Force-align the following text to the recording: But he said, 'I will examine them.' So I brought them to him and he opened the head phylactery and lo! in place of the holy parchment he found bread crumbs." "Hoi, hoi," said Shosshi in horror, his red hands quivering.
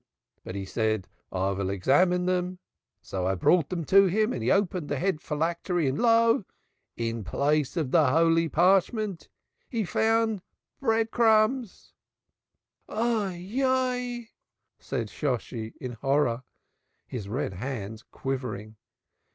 But 0.43 0.55
he 0.55 0.65
said, 0.65 1.07
'I 1.31 1.51
will 1.51 1.69
examine 1.69 2.25
them.' 2.25 2.57
So 3.03 3.27
I 3.27 3.35
brought 3.35 3.69
them 3.69 3.85
to 3.85 4.05
him 4.07 4.33
and 4.33 4.41
he 4.41 4.49
opened 4.49 4.89
the 4.89 4.97
head 4.97 5.21
phylactery 5.21 5.87
and 5.87 5.99
lo! 5.99 6.43
in 6.97 7.23
place 7.23 7.77
of 7.77 7.91
the 7.91 8.09
holy 8.09 8.49
parchment 8.49 9.29
he 9.69 9.85
found 9.85 10.41
bread 10.79 11.11
crumbs." 11.11 11.93
"Hoi, 12.89 13.47
hoi," 13.55 14.29
said 14.79 15.07
Shosshi 15.11 15.75
in 15.79 15.91
horror, 15.91 16.41
his 17.05 17.29
red 17.29 17.53
hands 17.53 18.01
quivering. 18.01 18.77